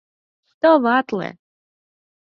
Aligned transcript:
Товатле! 0.61 1.29